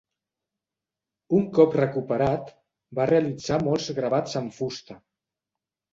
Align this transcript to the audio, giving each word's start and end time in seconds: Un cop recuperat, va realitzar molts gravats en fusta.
Un 1.39 1.43
cop 1.57 1.77
recuperat, 1.81 2.49
va 3.01 3.07
realitzar 3.13 3.63
molts 3.69 3.91
gravats 4.01 4.37
en 4.45 4.53
fusta. 4.61 4.99